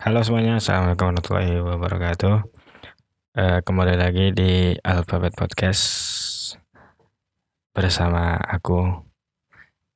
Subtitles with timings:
[0.00, 2.34] Halo semuanya, Assalamualaikum warahmatullahi wabarakatuh.
[3.36, 5.84] Eh, Kembali lagi di Alphabet Podcast
[7.76, 8.96] Bersama aku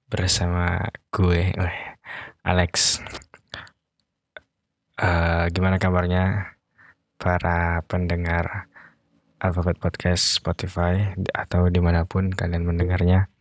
[0.04, 0.76] Bersama
[1.08, 1.56] gue,
[2.44, 3.00] Alex.
[5.00, 6.52] Eh, Gimana kabarnya
[7.16, 8.68] para pendengar
[9.40, 13.32] Alphabet Podcast Spotify Atau di mana pun kalian mendengarnya?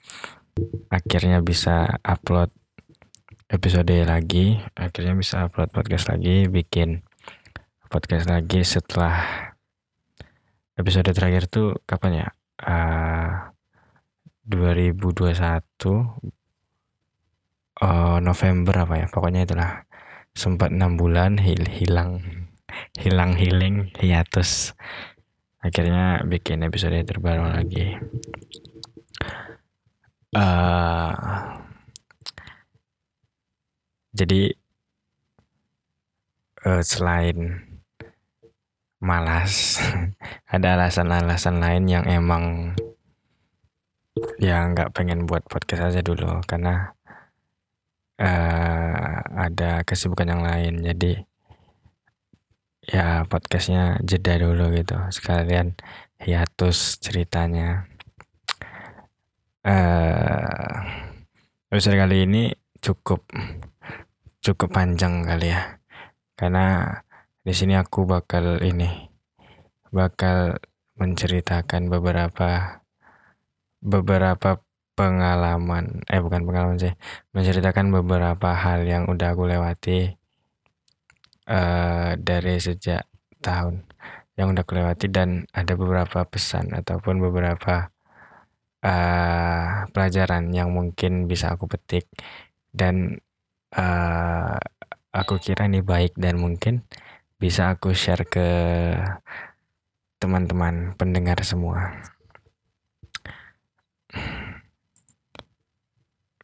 [0.88, 2.55] Akhirnya bisa upload
[3.54, 7.05] episode lagi akhirnya bisa upload podcast lagi bikin
[7.86, 9.21] podcast lagi setelah
[10.73, 12.28] episode terakhir tuh kapan ya?
[12.57, 13.54] Uh,
[14.50, 15.37] 2021
[17.78, 19.07] uh, November apa ya?
[19.14, 19.86] Pokoknya itulah
[20.33, 22.25] sempat enam bulan hil hilang
[22.97, 24.73] hilang healing hiatus.
[25.61, 28.01] Akhirnya bikin episode terbaru lagi.
[30.33, 31.62] Uh,
[34.13, 34.53] jadi
[36.66, 37.66] uh, selain
[39.03, 39.83] malas
[40.55, 42.72] ada alasan-alasan lain yang emang
[44.39, 46.39] ya nggak pengen buat podcast aja dulu.
[46.45, 46.94] Karena
[48.22, 50.86] uh, ada kesibukan yang lain.
[50.86, 51.20] Jadi
[52.88, 54.95] ya podcastnya jeda dulu gitu.
[55.11, 55.75] Sekalian
[56.22, 57.89] hiatus ceritanya.
[59.64, 60.75] Uh,
[61.72, 62.52] episode kali ini
[62.83, 63.23] cukup
[64.44, 65.80] cukup panjang kali ya.
[66.36, 66.91] Karena
[67.39, 69.08] di sini aku bakal ini
[69.95, 70.59] bakal
[70.99, 72.83] menceritakan beberapa
[73.80, 74.59] beberapa
[74.99, 76.03] pengalaman.
[76.11, 76.94] Eh bukan pengalaman sih
[77.31, 80.11] menceritakan beberapa hal yang udah aku lewati
[81.47, 83.08] uh, dari sejak
[83.39, 83.88] tahun
[84.36, 85.08] yang udah aku lewati.
[85.08, 87.88] Dan ada beberapa pesan ataupun beberapa
[88.83, 92.11] uh, pelajaran yang mungkin bisa aku petik.
[92.73, 93.23] Dan
[93.78, 94.58] uh,
[95.14, 96.86] aku kira ini baik dan mungkin
[97.38, 98.48] bisa aku share ke
[100.18, 101.92] teman-teman pendengar semua.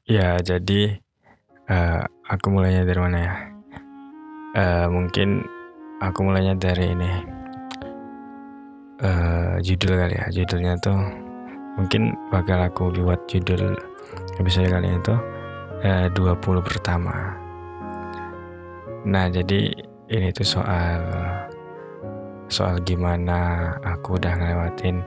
[0.09, 0.99] Ya, jadi
[1.69, 3.33] uh, aku mulainya dari mana ya?
[4.49, 5.45] Uh, mungkin
[6.01, 7.11] aku mulainya dari ini
[9.05, 10.25] uh, judul kali ya.
[10.33, 10.97] Judulnya tuh
[11.79, 13.77] mungkin bakal aku buat judul
[14.41, 15.38] episode kali ini tuh
[15.83, 17.35] eh, 20 pertama.
[19.07, 19.71] Nah, jadi
[20.11, 20.99] ini tuh soal
[22.49, 25.05] soal gimana aku udah ngelewatin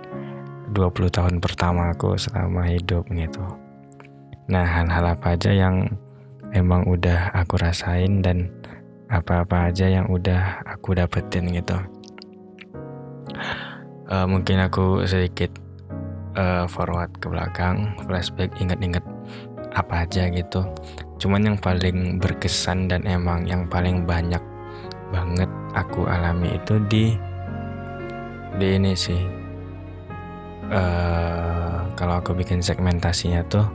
[0.72, 3.44] 20 tahun pertama aku selama hidup gitu.
[4.48, 5.92] Nah, hal-hal apa aja yang
[6.56, 8.48] emang udah aku rasain dan
[9.12, 11.76] apa-apa aja yang udah aku dapetin gitu.
[14.08, 15.52] Uh, mungkin aku sedikit
[16.36, 19.04] uh, forward ke belakang, flashback, inget-inget
[19.72, 20.64] apa aja gitu.
[21.20, 24.40] Cuman yang paling berkesan dan emang yang paling banyak
[25.12, 27.16] banget aku alami itu di
[28.56, 29.20] di ini sih.
[30.72, 33.66] Uh, kalau aku bikin segmentasinya tuh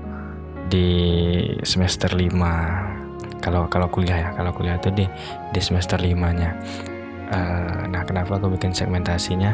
[0.68, 0.90] di
[1.62, 2.34] semester 5
[3.38, 5.06] kalau kalau kuliah ya kalau kuliah tuh di
[5.53, 6.57] di semester 5 nya
[7.30, 9.53] uh, nah kenapa aku bikin segmentasinya?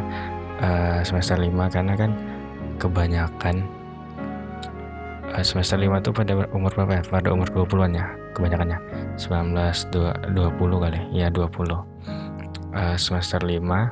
[0.63, 2.15] Uh, semester 5 karena kan
[2.79, 3.82] kebanyakan Eh,
[5.41, 7.03] semester 5 tuh pada umur berapa ya?
[7.09, 8.05] Pada umur 20-an ya
[8.37, 8.77] kebanyakannya.
[9.17, 10.99] 19 20 kali.
[11.09, 11.49] Ya 20.
[12.73, 13.89] Uh, semester 5 uh,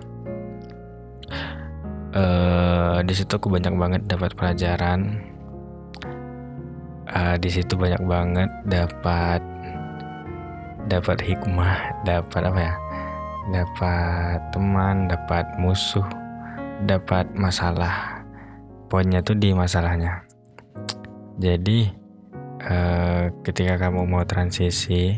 [2.18, 5.22] eh, di situ aku banyak banget dapat pelajaran.
[7.12, 9.42] Uh, di situ banyak banget dapat
[10.90, 12.76] dapat hikmah, dapat apa ya?
[13.52, 16.06] Dapat teman, dapat musuh,
[16.86, 18.22] dapat masalah.
[18.90, 20.31] Poinnya tuh di masalahnya
[21.42, 21.90] jadi
[22.62, 25.18] uh, ketika kamu mau transisi,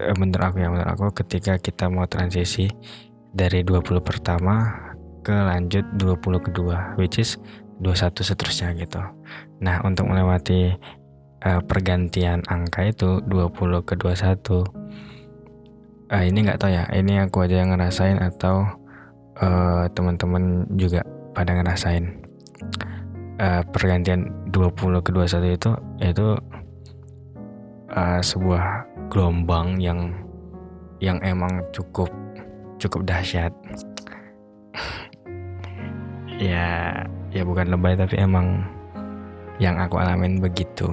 [0.00, 2.72] uh, menurut aku ya menurut aku ketika kita mau transisi
[3.36, 4.72] dari 20 pertama
[5.20, 7.36] ke lanjut 20 kedua, which is
[7.84, 9.04] 21 seterusnya gitu.
[9.60, 10.72] Nah untuk melewati
[11.44, 14.88] uh, pergantian angka itu 20 ke 21
[16.08, 18.66] uh, ini nggak tahu ya ini aku aja yang ngerasain atau
[19.38, 21.04] uh, teman-teman juga
[21.36, 22.17] pada ngerasain
[23.38, 25.70] uh, pergantian 20 ke 21 itu
[26.02, 26.26] itu
[27.94, 30.12] uh, sebuah gelombang yang
[30.98, 32.10] yang emang cukup
[32.78, 33.54] cukup dahsyat.
[36.38, 36.94] Ya
[37.34, 38.62] ya bukan lebay tapi emang
[39.58, 40.86] yang aku alamin begitu.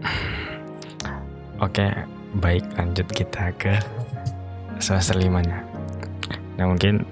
[1.60, 1.92] Oke
[2.40, 3.76] baik lanjut kita ke
[4.80, 5.60] semester limanya.
[6.56, 7.04] Nah mungkin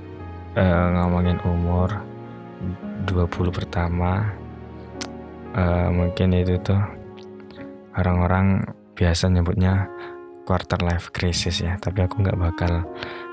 [0.56, 1.92] uh, ngomongin umur
[3.08, 4.32] 20 pertama
[5.56, 6.80] uh, mungkin itu tuh
[7.96, 8.64] orang-orang
[8.96, 9.88] biasa nyebutnya
[10.48, 11.76] quarter life crisis ya.
[11.78, 12.84] Tapi aku nggak bakal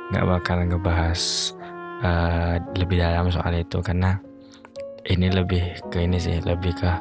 [0.09, 1.21] nggak bakal ngebahas
[2.03, 3.79] uh, lebih dalam soal itu.
[3.79, 4.19] Karena
[5.07, 6.91] ini lebih ke ini sih lebih ke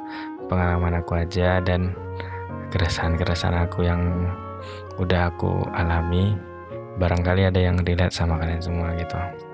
[0.48, 1.92] pengalaman aku aja dan
[2.72, 4.00] keresahan-keresahan aku yang
[5.00, 6.36] udah aku alami.
[6.98, 9.47] Barangkali ada yang relate sama kalian semua gitu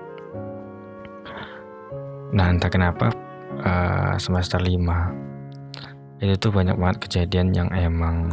[2.35, 3.15] nah entah kenapa
[3.63, 8.27] uh, semester 5 itu tuh banyak banget kejadian yang emang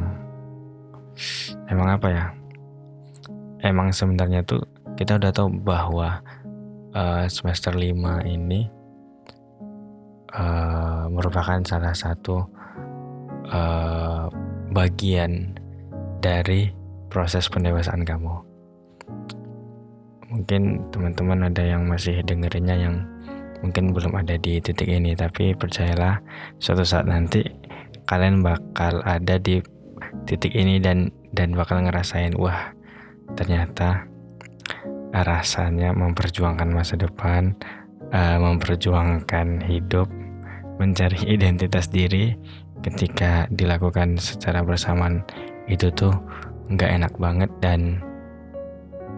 [1.70, 2.24] emang apa ya
[3.62, 4.66] emang sebenarnya tuh
[4.98, 6.18] kita udah tahu bahwa
[6.98, 7.94] uh, semester 5
[8.26, 8.66] ini
[10.34, 12.42] uh, merupakan salah satu
[13.48, 14.26] uh,
[14.72, 15.54] bagian
[16.22, 16.72] dari
[17.12, 18.40] proses pendewasaan kamu.
[20.32, 23.11] Mungkin teman-teman ada yang masih dengerinnya yang
[23.62, 26.18] mungkin belum ada di titik ini, tapi percayalah
[26.58, 27.46] suatu saat nanti
[28.10, 29.62] kalian bakal ada di
[30.28, 32.74] titik ini dan dan bakal ngerasain wah
[33.38, 34.04] ternyata
[35.12, 37.52] rasanya memperjuangkan masa depan,
[38.16, 40.08] uh, memperjuangkan hidup,
[40.80, 42.32] mencari identitas diri
[42.80, 45.22] ketika dilakukan secara bersamaan
[45.68, 46.16] itu tuh
[46.72, 48.00] nggak enak banget dan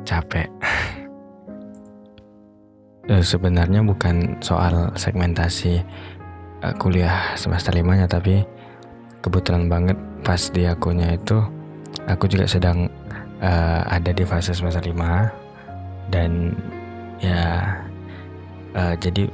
[0.03, 0.51] capek.
[3.11, 5.81] uh, sebenarnya bukan soal segmentasi
[6.65, 8.45] uh, kuliah semester limanya tapi
[9.25, 11.41] kebetulan banget pas di akunnya itu
[12.09, 12.89] aku juga sedang
[13.41, 16.53] uh, ada di fase semester 5 dan
[17.21, 17.73] ya
[18.77, 19.29] uh, jadi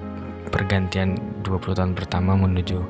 [0.50, 2.82] pergantian 20 tahun pertama menuju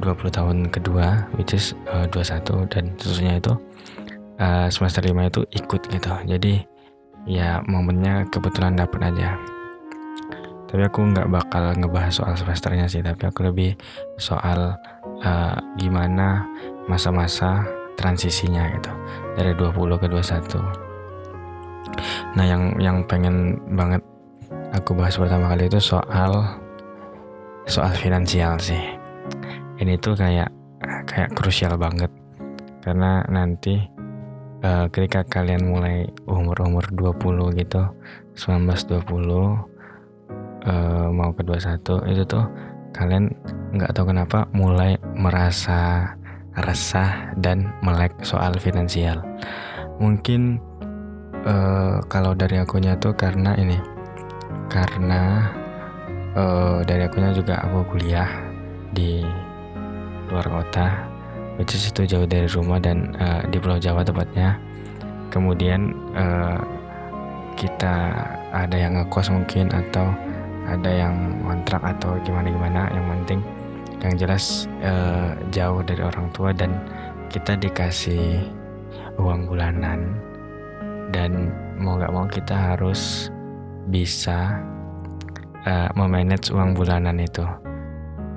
[0.00, 3.52] 20 tahun kedua which is uh, 21 dan seterusnya itu
[4.38, 6.10] uh, semester 5 itu ikut gitu.
[6.28, 6.62] Jadi
[7.26, 9.36] ya momennya kebetulan dapat aja
[10.68, 13.72] tapi aku nggak bakal ngebahas soal semesternya sih tapi aku lebih
[14.20, 14.76] soal
[15.24, 16.44] uh, gimana
[16.86, 17.64] masa-masa
[17.96, 18.92] transisinya gitu
[19.34, 24.04] dari 20 ke 21 nah yang yang pengen banget
[24.76, 26.60] aku bahas pertama kali itu soal
[27.68, 28.80] soal finansial sih.
[29.78, 30.48] Ini tuh kayak
[31.04, 32.08] kayak krusial banget.
[32.80, 33.76] Karena nanti
[34.64, 37.92] uh, ketika kalian mulai umur-umur 20 gitu
[38.40, 39.77] 19 20
[40.66, 42.44] uh, mau ke 21 itu tuh
[42.96, 43.30] kalian
[43.76, 46.12] nggak tahu kenapa mulai merasa
[46.64, 49.22] resah dan melek soal finansial.
[50.02, 50.58] Mungkin
[51.46, 53.78] uh, kalau dari akunya tuh karena ini
[54.72, 55.52] karena
[56.34, 58.28] uh, dari akunya juga aku kuliah
[58.90, 59.22] di
[60.28, 61.08] luar kota
[61.58, 64.56] which is itu jauh dari rumah dan uh, di Pulau Jawa tepatnya.
[65.28, 66.62] Kemudian uh,
[67.58, 68.14] kita
[68.54, 70.14] ada yang ngekos mungkin atau
[70.68, 73.40] ada yang kontrak atau gimana gimana yang penting
[73.98, 76.70] yang jelas uh, jauh dari orang tua dan
[77.32, 78.46] kita dikasih
[79.18, 80.14] uang bulanan.
[81.08, 81.50] Dan
[81.80, 83.32] mau nggak mau kita harus
[83.88, 84.60] bisa
[85.64, 87.44] uh, memanage uang bulanan itu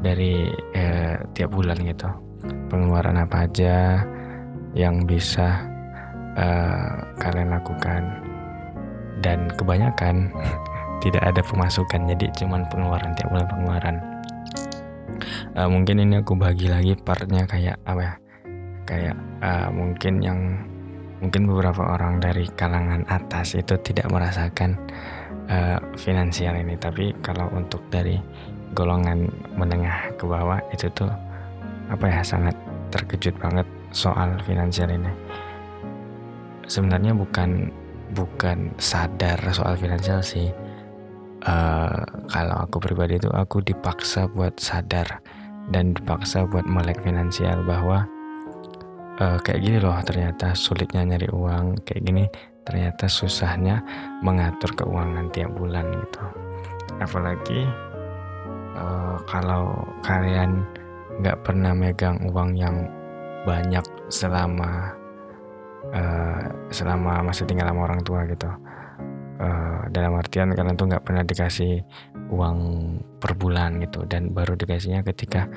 [0.02, 2.10] dari uh, tiap bulan gitu.
[2.72, 4.02] Pengeluaran apa aja
[4.74, 5.62] yang bisa
[6.40, 8.02] uh, kalian lakukan.
[9.22, 10.34] Dan kebanyakan
[11.02, 13.98] tidak ada pemasukan jadi cuman pengeluaran tiap bulan pengeluaran.
[15.58, 18.14] Uh, mungkin ini aku bagi lagi partnya kayak apa ya?
[18.86, 20.40] Kayak uh, mungkin yang
[21.20, 24.78] mungkin beberapa orang dari kalangan atas itu tidak merasakan
[25.50, 26.78] uh, finansial ini.
[26.78, 28.22] Tapi kalau untuk dari
[28.72, 31.12] golongan menengah ke bawah itu tuh
[31.92, 32.56] apa ya sangat
[32.94, 35.12] terkejut banget soal finansial ini.
[36.70, 37.68] Sebenarnya bukan
[38.16, 40.52] bukan sadar soal finansial sih
[41.46, 45.22] uh, kalau aku pribadi itu aku dipaksa buat sadar
[45.70, 48.06] dan dipaksa buat melek finansial bahwa
[49.22, 52.26] uh, kayak gini loh ternyata sulitnya nyari uang kayak gini
[52.62, 53.82] ternyata susahnya
[54.22, 56.24] mengatur keuangan tiap bulan gitu.
[57.02, 57.66] Apalagi
[58.78, 59.74] uh, kalau
[60.06, 60.62] kalian
[61.22, 62.86] nggak pernah megang uang yang
[63.46, 63.84] banyak
[64.14, 64.94] selama
[65.90, 68.50] uh, selama masih tinggal sama orang tua gitu
[69.42, 71.82] uh, dalam artian kalian tuh nggak pernah dikasih
[72.30, 72.58] uang
[73.18, 74.06] per bulan gitu.
[74.06, 75.50] Dan baru dikasihnya ketika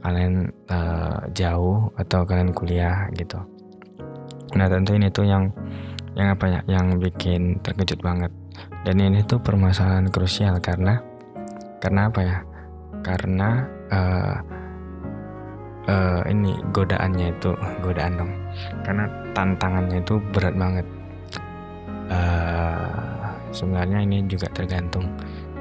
[0.00, 3.36] kalian uh, jauh atau kalian kuliah gitu.
[4.56, 5.52] Nah tentu ini tuh yang
[6.16, 8.32] yang apa ya yang bikin terkejut banget.
[8.88, 10.96] Dan ini tuh permasalahan krusial karena
[11.82, 12.38] karena apa ya?
[13.04, 13.62] Karena
[13.92, 14.36] uh,
[15.90, 17.52] uh, ini godaannya itu
[17.84, 18.32] godaan dong.
[18.86, 19.04] Karena
[19.36, 20.86] tantangannya itu berat banget
[23.56, 25.08] sebenarnya ini juga tergantung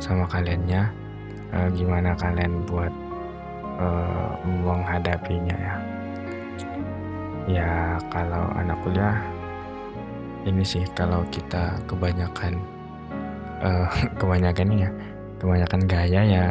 [0.04, 0.92] sama kaliannya
[1.56, 2.92] uh, gimana kalian buat
[3.80, 5.76] uh, menghadapinya ya.
[7.46, 7.72] Ya
[8.12, 9.24] kalau anak kuliah
[10.44, 12.60] ini sih kalau kita kebanyakan
[13.64, 13.88] uh,
[14.20, 14.90] kebanyakan ya
[15.40, 16.46] kebanyakan gaya ya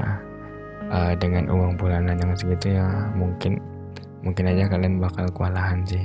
[0.89, 3.61] uh, dengan uang bulanan yang segitu ya mungkin
[4.25, 6.05] mungkin aja kalian bakal kewalahan sih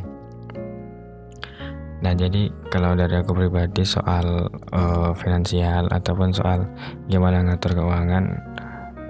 [2.00, 6.64] Nah jadi kalau dari aku pribadi soal uh, finansial ataupun soal
[7.12, 8.40] gimana ngatur keuangan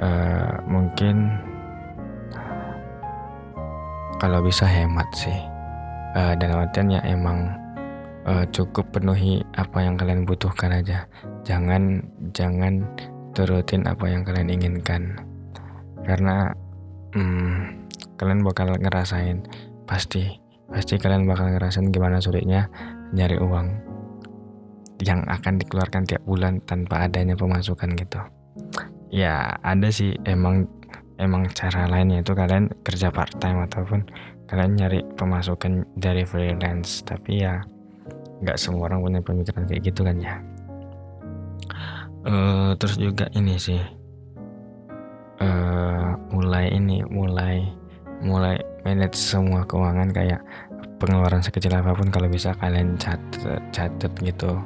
[0.01, 1.37] uh, mungkin
[4.17, 5.39] kalau bisa hemat sih.
[6.17, 7.53] Uh, dalam artian ya emang
[8.25, 11.05] uh, cukup penuhi apa yang kalian butuhkan aja.
[11.45, 12.01] Jangan
[12.33, 12.81] jangan
[13.37, 15.21] turutin apa yang kalian inginkan.
[16.01, 16.49] Karena
[17.13, 17.85] hmm,
[18.17, 19.45] kalian bakal ngerasain
[19.85, 20.38] pasti
[20.69, 22.69] pasti kalian bakal ngerasain gimana sulitnya
[23.13, 23.67] nyari uang
[24.99, 28.19] yang akan dikeluarkan tiap bulan tanpa adanya pemasukan gitu.
[29.09, 30.67] Ya ada sih emang
[31.17, 34.05] emang cara lainnya itu kalian kerja part time ataupun
[34.45, 37.63] kalian nyari pemasukan dari freelance tapi ya
[38.39, 40.35] nggak semua orang punya pemikiran kayak gitu kan ya.
[42.19, 43.79] Uh, terus juga ini sih
[45.39, 47.63] uh, mulai ini mulai
[48.19, 50.41] mulai manage semua keuangan kayak
[50.99, 54.59] pengeluaran sekecil apa pun kalau bisa kalian catat catat gitu.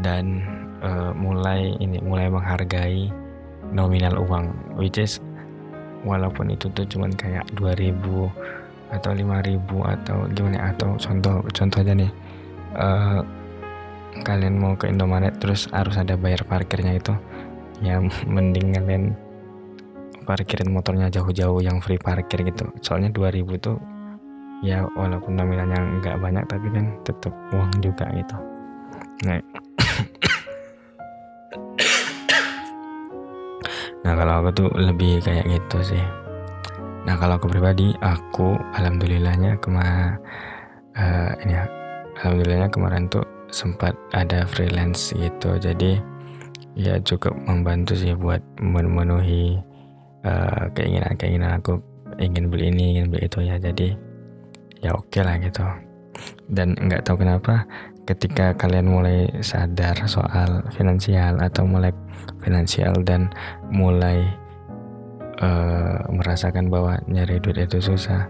[0.00, 0.40] Dan
[0.80, 3.10] uh, mulai ini mulai menghargai
[3.70, 5.20] nominal uang which is
[6.06, 7.92] walaupun itu tuh cuman kayak 2000
[8.90, 12.12] atau 5000 atau gimana atau contoh contoh aja nih.
[12.70, 13.20] Uh,
[14.22, 17.14] kalian mau ke Indomaret terus harus ada bayar parkirnya itu
[17.80, 18.02] ya
[18.34, 19.04] mending kalian
[20.24, 22.68] parkirin motornya jauh-jauh yang free parkir gitu.
[22.80, 23.76] Soalnya 2000 tuh
[24.60, 28.36] ya walaupun nominalnya nggak banyak tapi kan tetap uang juga gitu.
[29.28, 29.40] Nah.
[34.00, 36.04] Nah kalau aku tuh lebih kayak gitu sih.
[37.04, 40.16] Nah kalau aku pribadi aku alhamdulillahnya kema
[40.96, 41.68] uh, ini ya
[42.16, 43.20] alhamdulillahnya kemarin tuh
[43.52, 45.60] sempat ada freelance gitu.
[45.60, 46.00] Jadi
[46.80, 49.60] ya cukup membantu sih buat memenuhi
[50.24, 51.80] uh, keinginan keinginan aku
[52.20, 53.56] ingin beli ini ingin beli itu ya.
[53.56, 53.94] Jadi
[54.80, 55.64] ya oke okay lah gitu.
[56.50, 57.64] Dan nggak tahu kenapa
[58.04, 61.94] ketika kalian mulai sadar soal finansial atau mulai
[62.42, 63.30] finansial dan
[63.70, 64.26] mulai
[65.38, 68.26] uh, merasakan bahwa nyari duit itu susah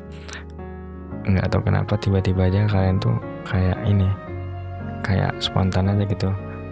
[1.20, 4.08] nggak tahu kenapa tiba-tiba aja kalian tuh kayak ini
[5.04, 6.30] kayak spontan aja gitu.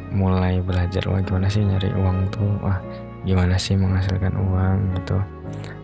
[0.09, 2.49] Mulai belajar wah gimana sih nyari uang tuh?
[2.65, 2.81] Wah
[3.29, 5.21] gimana sih menghasilkan uang gitu.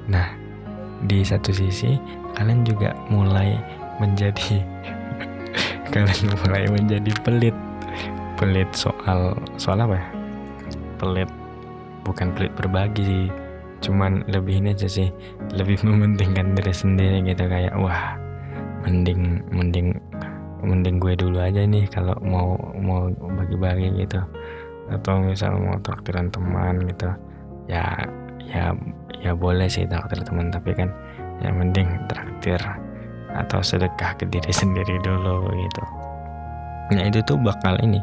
[0.08, 0.32] Nah
[1.04, 2.00] di satu sisi
[2.32, 3.60] kalian juga mulai
[4.00, 4.64] menjadi
[5.92, 7.56] kalian mulai menjadi pelit.
[8.40, 10.06] Pelit soal soal apa ya?
[10.96, 11.30] Pelit
[12.08, 13.26] bukan pelit berbagi sih.
[13.84, 15.12] Cuman lebih ini aja sih.
[15.52, 18.16] Lebih mementingkan diri sendiri gitu kayak wah
[18.88, 19.92] mending mending
[20.64, 24.24] mending gue dulu aja nih kalau mau mau bagi-bagi gitu.
[24.88, 27.12] Atau misal mau traktiran teman gitu
[27.68, 27.97] ya
[28.44, 28.76] ya
[29.21, 30.92] ya boleh sih traktir teman tapi kan
[31.40, 32.61] yang penting traktir
[33.35, 35.85] atau sedekah ke diri sendiri dulu gitu.
[36.92, 37.99] Nah itu tuh bakal ini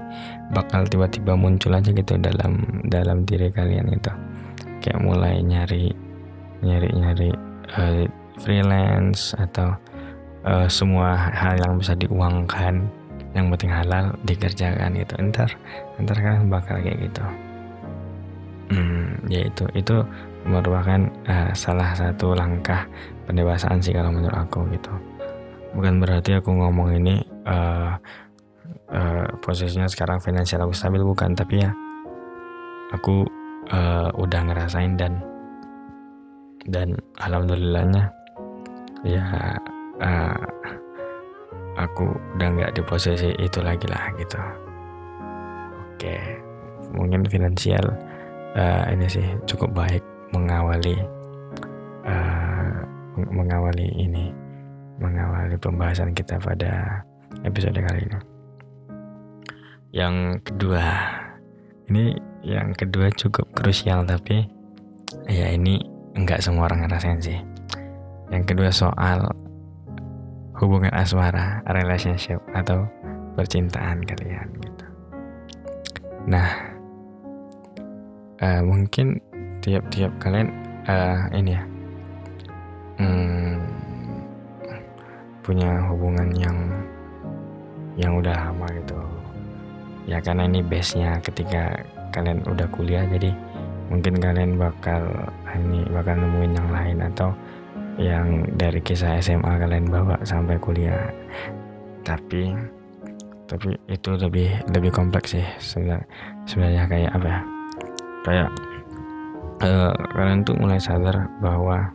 [0.50, 4.10] bakal tiba-tiba muncul aja gitu dalam dalam diri kalian itu
[4.82, 5.94] kayak mulai nyari
[6.66, 7.30] nyari nyari
[7.78, 8.10] uh,
[8.42, 9.78] freelance atau
[10.42, 12.90] uh, semua hal yang bisa diuangkan
[13.38, 15.14] yang penting halal dikerjakan gitu.
[15.30, 15.54] Ntar
[16.02, 17.22] ntar kan bakal kayak gitu
[18.72, 19.64] hmm, ya itu.
[19.76, 20.08] Itu
[20.48, 22.88] merupakan uh, salah satu langkah
[23.30, 24.92] pendewasaan sih kalau menurut aku gitu.
[25.78, 27.96] Bukan berarti aku ngomong ini uh,
[28.92, 31.36] uh, posisinya sekarang finansial aku stabil bukan.
[31.38, 31.72] Tapi ya
[32.96, 33.28] aku
[33.72, 35.22] uh, udah ngerasain dan
[36.68, 38.14] dan alhamdulillahnya
[39.02, 39.24] ya
[40.02, 40.46] uh,
[41.80, 44.40] aku udah nggak di posisi itu lagi lah gitu.
[45.96, 46.18] Oke
[46.92, 48.11] mungkin finansial
[48.56, 50.96] uh, ini sih cukup baik mengawali
[52.08, 52.76] uh,
[53.16, 54.32] mengawali ini
[55.02, 57.02] mengawali pembahasan kita pada
[57.42, 58.20] episode kali ini.
[59.92, 60.16] Yang
[60.48, 60.86] kedua,
[61.92, 62.16] ini
[62.46, 64.46] yang kedua cukup krusial tapi
[65.28, 65.82] ya ini
[66.16, 67.40] enggak semua orang ngerasain sih.
[68.32, 69.28] Yang kedua soal
[70.62, 72.88] hubungan asmara, relationship atau
[73.36, 74.86] percintaan kalian gitu.
[76.30, 76.71] Nah,
[78.42, 79.22] uh, mungkin
[79.62, 80.50] tiap-tiap kalian
[80.90, 81.64] uh, ini ya
[82.98, 83.54] hmm,
[85.46, 86.58] punya hubungan yang
[88.00, 88.98] yang udah lama gitu.
[90.10, 91.78] Ya karena ini base nya ketika
[92.10, 93.30] kalian udah kuliah jadi
[93.92, 95.06] mungkin kalian bakal
[95.54, 97.30] ini bakal nemuin yang lain atau
[98.00, 101.12] yang dari kisah SMA kalian bawa sampai kuliah.
[102.02, 102.56] Tapi
[103.46, 106.08] tapi itu lebih lebih kompleks sih sebenarnya
[106.48, 107.40] sebenarnya kayak apa ya
[108.22, 108.50] kayak
[109.62, 111.90] uh, kalian tuh mulai sadar bahwa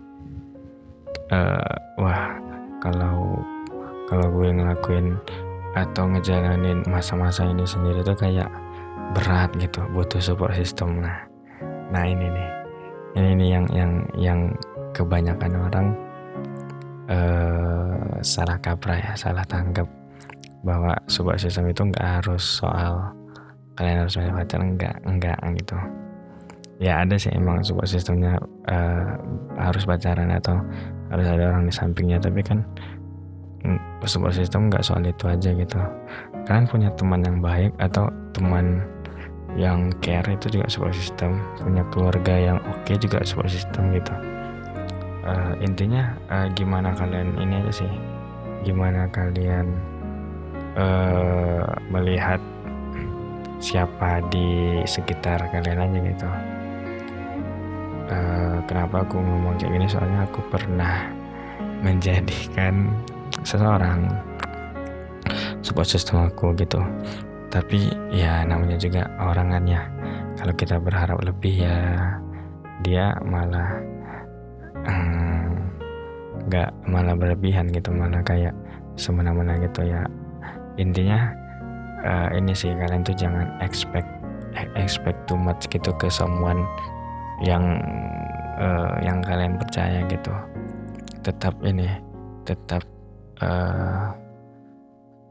[1.30, 2.34] uh, wah
[2.82, 3.42] kalau
[4.06, 5.18] kalau gue ngelakuin
[5.76, 8.48] atau ngejalanin masa-masa ini sendiri tuh kayak
[9.12, 11.02] berat gitu butuh support system.
[11.04, 11.26] Nah
[11.90, 12.48] nah ini nih
[13.16, 14.40] ini nih yang yang yang
[14.90, 15.86] kebanyakan orang
[17.06, 19.86] uh, salah kaprah ya salah tanggap
[20.66, 23.14] bahwa support system itu nggak harus soal
[23.76, 25.76] kalian harus punya pacar enggak enggak gitu
[26.76, 28.36] ya ada sih emang support sistemnya
[28.68, 29.16] uh,
[29.56, 30.60] harus pacaran atau
[31.08, 32.20] harus ada orang di sampingnya.
[32.20, 32.60] Tapi kan
[33.64, 35.80] mm, support system nggak soal itu aja gitu.
[36.44, 38.84] Kalian punya teman yang baik atau teman
[39.56, 44.12] yang care itu juga support system punya keluarga yang oke okay juga support system gitu.
[45.26, 47.92] Uh, intinya uh, gimana kalian ini aja sih?
[48.62, 49.74] Gimana kalian
[50.76, 52.38] uh, melihat
[53.56, 56.28] siapa di sekitar kalian aja gitu
[58.10, 59.86] uh, kenapa aku ngomong kayak gini?
[59.86, 61.06] Soalnya aku pernah
[61.84, 62.90] menjadikan
[63.42, 64.08] seseorang
[65.62, 66.80] support system aku gitu.
[67.50, 69.82] Tapi ya namanya juga orang kan ya.
[70.36, 71.78] Kalau kita berharap lebih ya
[72.84, 73.80] dia malah
[76.46, 77.90] nggak hmm, malah berlebihan gitu.
[77.90, 78.54] Malah kayak
[78.96, 80.04] semena-mena gitu ya.
[80.76, 81.32] Intinya
[82.04, 84.08] uh, ini sih kalian tuh jangan expect
[84.76, 86.64] expect too much gitu ke someone
[87.44, 87.64] yang
[88.56, 90.32] uh, yang kalian percaya gitu.
[91.20, 91.88] Tetap ini
[92.46, 92.82] tetap
[93.42, 94.14] uh,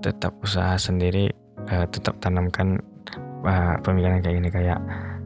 [0.04, 1.32] tetap usaha sendiri
[1.72, 2.78] uh, tetap tanamkan
[3.48, 4.80] uh, pemikiran kayak gini kayak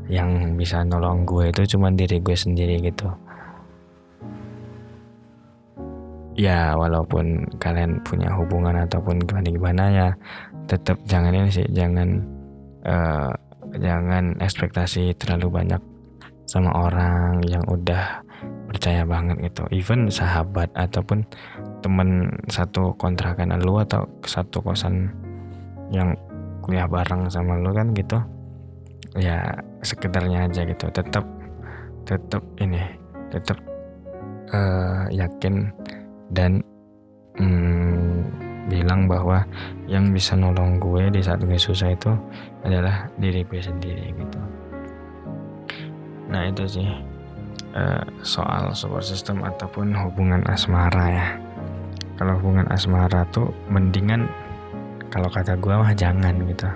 [0.09, 3.09] yang bisa nolong gue itu cuma diri gue sendiri gitu.
[6.39, 10.09] Ya walaupun kalian punya hubungan ataupun gimana gimana ya
[10.71, 12.24] tetap jangan ini sih jangan
[12.88, 13.33] uh,
[13.75, 15.81] jangan ekspektasi terlalu banyak
[16.50, 18.25] sama orang yang udah
[18.66, 19.70] percaya banget gitu.
[19.70, 21.22] Even sahabat ataupun
[21.85, 25.14] temen satu kontrakan lu atau satu kosan
[25.94, 26.18] yang
[26.66, 28.18] kuliah bareng sama lu kan gitu
[29.14, 30.90] ya sekedarnya aja gitu.
[30.90, 31.22] Tetap
[32.09, 32.81] tetap ini
[33.29, 33.62] tetap
[34.50, 35.70] uh, yakin
[36.33, 36.66] dan
[37.38, 38.25] hmm,
[38.70, 39.46] bilang bahwa
[39.85, 42.09] yang bisa nolong gue di saat gue susah itu
[42.66, 44.58] adalah diri gue sendiri gitu
[46.29, 46.89] nah itu sih
[47.74, 51.27] uh, soal support system ataupun hubungan asmara ya.
[52.18, 54.27] Kalau hubungan asmara tuh mendingan
[55.09, 56.70] kalau kata gue mah jangan gitu.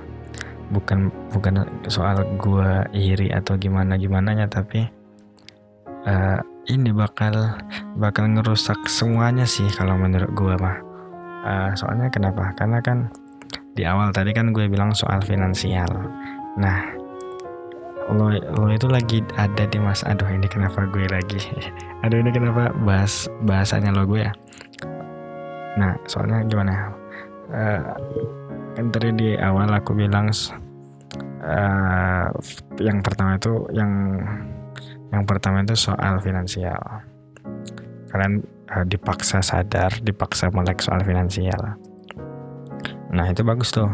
[0.74, 4.88] Bukan bukan soal gue iri atau gimana gimana nya tapi
[6.08, 6.40] uh,
[6.72, 7.60] ini bakal
[8.00, 10.78] bakal ngerusak semuanya sih kalau menurut gue mah.
[11.44, 12.56] Uh, soalnya kenapa?
[12.56, 13.12] Karena kan
[13.76, 15.92] di awal tadi kan gue bilang soal finansial.
[16.56, 17.03] Nah
[18.12, 21.40] lo lo itu lagi ada di mas aduh ini kenapa gue lagi
[22.04, 24.34] aduh ini kenapa bahas bahasanya lo gue ya
[25.80, 26.94] nah soalnya gimana
[27.50, 27.82] uh,
[28.74, 30.30] kan tadi di awal aku bilang
[31.44, 32.28] uh,
[32.82, 33.92] yang pertama itu yang
[35.14, 36.82] yang pertama itu soal finansial.
[38.10, 38.42] Kalian
[38.74, 41.78] uh, dipaksa sadar, dipaksa melek soal finansial.
[43.14, 43.94] Nah itu bagus tuh.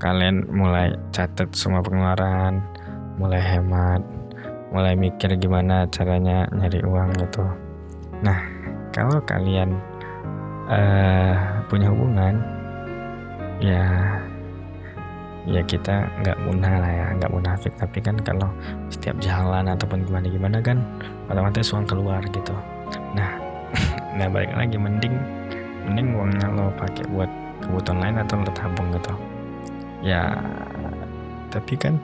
[0.00, 2.64] Kalian mulai catat semua pengeluaran,
[3.16, 4.04] mulai hemat,
[4.72, 7.44] mulai mikir gimana caranya nyari uang gitu.
[8.20, 8.38] Nah
[8.92, 9.76] kalau kalian
[10.68, 12.40] uh, punya hubungan,
[13.60, 13.84] ya
[15.46, 17.72] ya kita nggak munah lah ya nggak munafik.
[17.80, 18.52] Tapi kan kalau
[18.92, 20.84] setiap jalan ataupun gimana gimana kan
[21.32, 22.52] otomatis uang keluar gitu.
[23.16, 23.32] Nah
[24.16, 25.16] nah balik lagi mending
[25.88, 27.30] mending uangnya lo pakai buat
[27.64, 29.14] kebutuhan lain atau lo tabung gitu.
[30.04, 30.36] Ya
[31.48, 31.96] tapi kan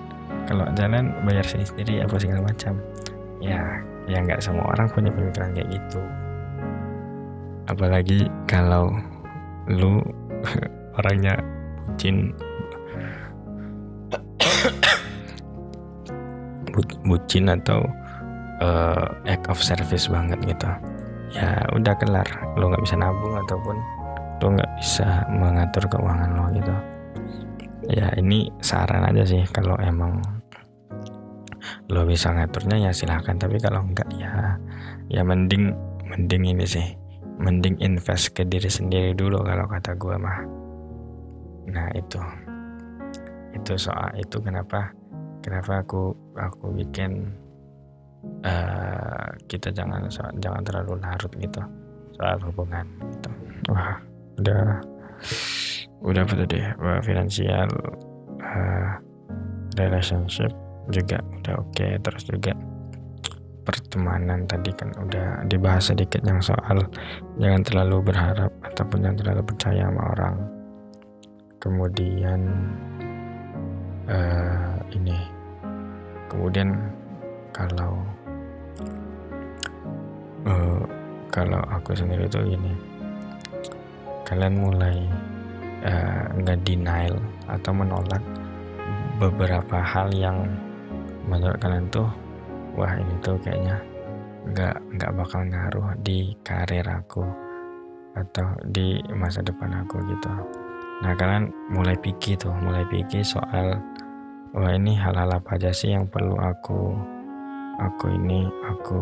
[0.46, 2.78] kalau jalan bayar sendiri apa segala macam.
[3.42, 6.02] Ya ya nggak semua orang punya pemikiran kayak gitu.
[7.70, 8.90] Apalagi kalau
[9.70, 10.02] lu
[10.98, 11.38] orangnya
[11.86, 12.34] bucin.
[17.04, 17.84] Bucin atau
[18.64, 20.70] uh, act of service banget gitu.
[21.32, 22.28] Ya udah kelar
[22.60, 23.76] lo nggak bisa nabung ataupun
[24.42, 26.74] lo nggak bisa mengatur keuangan lo gitu
[27.90, 30.22] ya ini saran aja sih kalau emang
[31.90, 33.38] lo bisa ngaturnya ya silahkan.
[33.38, 34.58] Tapi kalau enggak ya
[35.10, 35.74] ya mending
[36.06, 36.86] mending ini sih
[37.42, 40.38] mending invest ke diri sendiri dulu kalau kata gue mah.
[41.70, 42.20] Nah itu.
[43.52, 44.90] Itu soal itu kenapa
[45.42, 47.34] kenapa aku aku bikin
[48.46, 50.06] uh, kita jangan
[50.38, 51.60] jangan terlalu larut gitu
[52.16, 53.30] soal hubungan gitu.
[53.70, 53.98] Wah
[54.40, 54.80] udah
[56.02, 56.58] udah apa tadi
[57.06, 57.70] finansial
[58.42, 58.90] uh,
[59.78, 60.50] relationship
[60.90, 61.94] juga udah oke okay.
[62.02, 62.52] terus juga
[63.62, 66.82] pertemanan tadi kan udah dibahas sedikit yang soal
[67.38, 70.36] jangan terlalu berharap ataupun jangan terlalu percaya sama orang
[71.62, 72.40] kemudian
[74.10, 75.14] uh, ini
[76.26, 76.74] kemudian
[77.54, 78.02] kalau
[80.50, 80.82] uh,
[81.30, 82.74] kalau aku sendiri tuh gini
[84.26, 85.06] kalian mulai
[85.84, 87.14] uh, nggak denial
[87.50, 88.22] atau menolak
[89.18, 90.46] beberapa hal yang
[91.26, 92.08] menurut kalian tuh
[92.74, 93.78] wah ini tuh kayaknya
[94.50, 97.22] nggak nggak bakal ngaruh di karir aku
[98.12, 100.32] atau di masa depan aku gitu.
[101.02, 103.78] Nah kalian mulai pikir tuh mulai pikir soal
[104.52, 106.92] wah ini hal-hal apa aja sih yang perlu aku
[107.80, 109.00] aku ini aku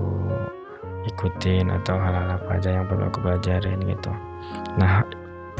[1.08, 4.12] ikutin atau hal-hal apa aja yang perlu aku pelajarin gitu.
[4.76, 5.02] Nah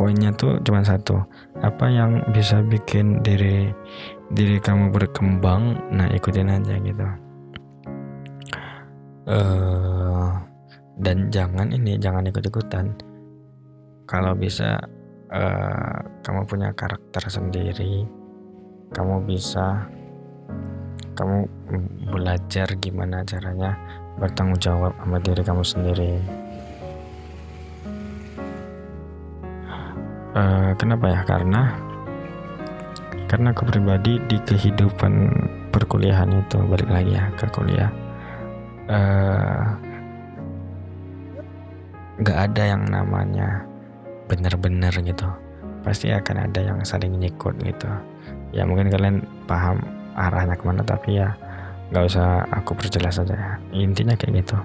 [0.01, 1.21] poinnya tuh cuma satu.
[1.61, 3.69] Apa yang bisa bikin diri
[4.33, 5.93] diri kamu berkembang?
[5.93, 7.07] Nah ikutin aja gitu.
[9.29, 10.33] Uh,
[10.97, 12.97] dan jangan ini jangan ikut-ikutan.
[14.09, 14.81] Kalau bisa
[15.29, 18.09] uh, kamu punya karakter sendiri
[18.91, 19.87] kamu bisa
[21.15, 21.47] kamu
[22.11, 23.79] belajar gimana caranya
[24.19, 26.13] bertanggung jawab sama diri kamu sendiri
[30.35, 31.21] uh, kenapa ya?
[31.27, 31.91] Karena
[33.31, 35.31] karena aku pribadi di kehidupan
[35.71, 37.91] perkuliahan itu balik lagi ya ke kuliah.
[38.91, 39.65] Eh,
[42.19, 43.63] nggak uh, ada yang namanya
[44.27, 45.31] benar-benar gitu.
[45.87, 47.87] Pasti akan ada yang saling nyikut gitu.
[48.51, 49.79] Ya mungkin kalian paham
[50.19, 51.31] arahnya ke mana tapi ya
[51.95, 53.53] nggak usah aku perjelas aja ya.
[53.71, 54.59] intinya kayak gitu.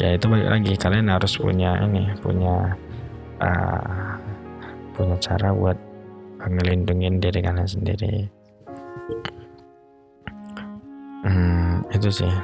[0.00, 0.72] Ya itu balik lagi.
[0.80, 2.72] Kalian harus punya ini punya
[3.36, 4.16] uh,
[4.92, 5.76] punya cara buat
[6.42, 8.26] ngelindungin diri kalian sendiri.
[11.22, 12.34] Hmm, itu sih.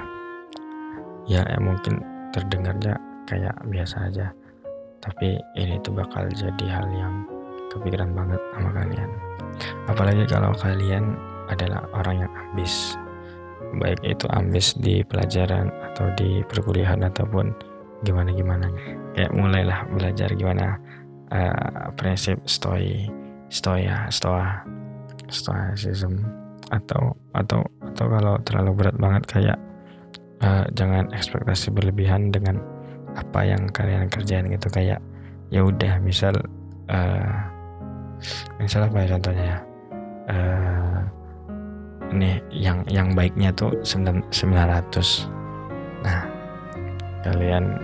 [1.28, 2.94] Ya, ya mungkin terdengarnya
[3.26, 4.30] kayak biasa aja.
[5.02, 7.26] Tapi ini tuh bakal jadi hal yang
[7.74, 9.10] kepikiran banget sama kalian.
[9.90, 11.18] Apalagi kalau kalian
[11.50, 12.94] adalah orang yang ambis.
[13.76, 17.52] Baik itu ambis di pelajaran atau di perkuliahan ataupun
[18.06, 18.70] gimana gimana
[19.12, 20.78] kayak mulailah belajar gimana
[21.32, 23.08] uh, prinsip stoi
[23.48, 24.64] stoa stoa
[25.28, 26.24] stoicism.
[26.68, 29.58] Atau atau atau kalau terlalu berat banget kayak
[30.44, 32.60] uh, jangan ekspektasi berlebihan dengan
[33.16, 34.68] apa yang kalian kerjain gitu.
[34.68, 35.00] Kayak
[35.48, 36.36] ya udah misal
[36.92, 37.34] uh,
[38.60, 39.58] misal apa ya contohnya ya?
[40.28, 41.00] Uh,
[42.12, 44.32] nih yang yang baiknya tuh 900
[46.00, 46.24] nah
[47.26, 47.76] kalian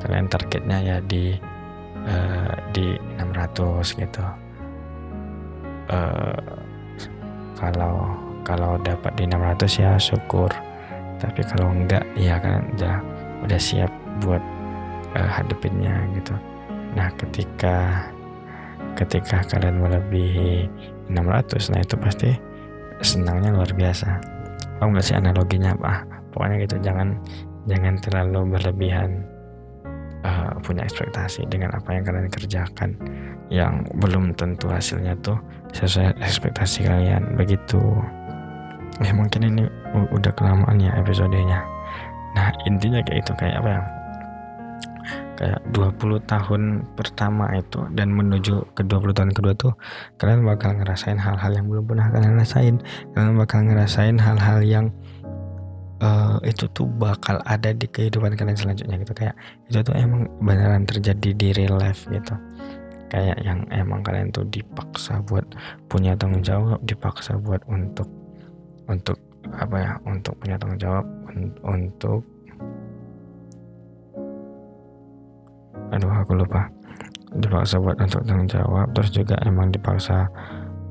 [0.00, 1.36] kalian targetnya ya di
[2.06, 4.24] uh, di 600 gitu.
[5.90, 6.38] Uh,
[7.58, 8.14] kalau
[8.46, 10.48] kalau dapat di 600 ya syukur.
[11.20, 12.96] Tapi kalau enggak ya kan udah
[13.44, 13.92] udah siap
[14.24, 14.40] buat
[15.16, 16.32] uh, hadepinnya gitu.
[16.96, 18.08] Nah ketika
[18.96, 20.66] ketika kalian melebihi
[21.12, 22.30] 600 nah itu pasti
[23.04, 24.20] senangnya luar biasa.
[24.80, 26.08] Kamu nggak sih analoginya apa?
[26.32, 27.20] Pokoknya gitu jangan
[27.68, 29.28] jangan terlalu berlebihan
[30.24, 32.96] uh, punya ekspektasi dengan apa yang kalian kerjakan
[33.50, 35.36] yang belum tentu hasilnya tuh
[35.74, 37.34] sesuai ekspektasi kalian.
[37.34, 37.80] Begitu.
[39.00, 39.64] Ya mungkin ini
[40.12, 41.64] udah kelamaan ya episodenya.
[42.36, 43.82] Nah intinya kayak itu kayak apa ya?
[45.40, 49.72] Kayak 20 tahun pertama itu dan menuju ke 20 tahun kedua tuh
[50.20, 52.76] kalian bakal ngerasain hal-hal yang belum pernah kalian rasain.
[53.16, 54.92] Kalian bakal ngerasain hal-hal yang
[56.00, 59.12] uh, itu tuh bakal ada di kehidupan kalian selanjutnya gitu.
[59.14, 59.36] Kayak
[59.68, 62.34] itu tuh emang beneran terjadi di real life gitu.
[63.10, 65.44] Kayak yang emang kalian tuh dipaksa buat
[65.90, 68.06] punya tanggung jawab dipaksa buat untuk
[68.86, 69.18] untuk
[69.50, 72.22] apa ya untuk punya tanggung jawab un untuk
[75.90, 76.70] aduh aku lupa.
[77.30, 80.26] Dipaksa buat untuk tanggung jawab terus juga emang dipaksa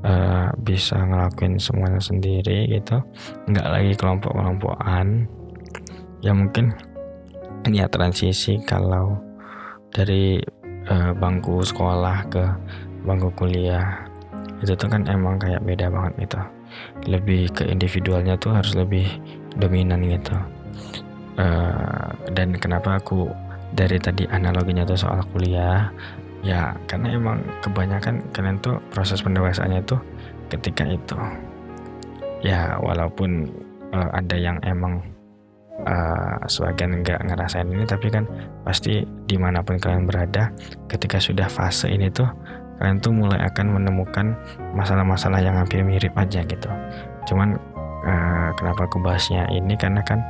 [0.04, 3.00] uh, bisa ngelakuin semuanya sendiri gitu.
[3.48, 5.28] Nggak lagi kelompok-kelompokan.
[6.20, 6.76] Ya mungkin
[7.64, 9.16] ini ya transisi kalau
[9.92, 10.40] dari
[10.88, 12.44] uh, bangku sekolah ke
[13.04, 14.06] bangku kuliah.
[14.60, 16.40] Itu tuh kan emang kayak beda banget gitu.
[17.08, 19.08] Lebih ke individualnya tuh harus lebih
[19.56, 20.36] dominan gitu.
[21.40, 23.30] Uh, dan kenapa aku
[23.72, 25.88] dari tadi analoginya tuh soal kuliah
[26.40, 30.00] ya karena emang kebanyakan kalian tuh proses pendewasaannya tuh
[30.48, 31.16] ketika itu.
[32.40, 33.52] Ya walaupun
[33.92, 35.04] uh, ada yang emang
[35.84, 38.24] uh, sebagian nggak ngerasain ini tapi kan
[38.64, 40.48] pasti di mana pun kalian berada
[40.88, 42.28] ketika sudah fase ini tuh
[42.80, 44.32] kalian tuh mulai akan menemukan
[44.72, 46.70] masalah-masalah yang hampir mirip aja gitu.
[47.28, 47.60] Cuman
[48.08, 49.76] uh, kenapa aku bahasnya ini?
[49.76, 50.24] Karena kan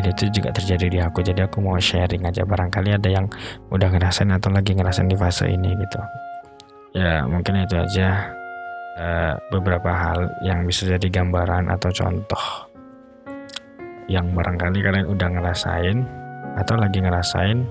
[0.00, 1.20] ini tuh juga terjadi di aku.
[1.20, 2.42] Jadi aku mau sharing aja.
[2.48, 3.28] Barangkali ada yang
[3.68, 6.00] udah ngerasain atau lagi ngerasain di fase ini gitu.
[6.96, 8.36] Ya mungkin itu aja.
[9.00, 12.44] Uh, beberapa hal yang bisa jadi gambaran atau contoh
[14.12, 16.04] yang barangkali kalian udah ngerasain
[16.60, 17.64] atau lagi ngerasain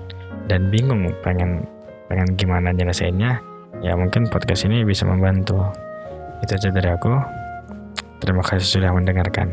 [0.50, 1.62] dan bingung pengen
[2.10, 3.38] pengen gimana nyelesainnya
[3.78, 5.70] ya mungkin podcast ini bisa membantu.
[6.42, 7.14] Itu aja dari aku.
[8.18, 9.48] Terima kasih sudah mendengarkan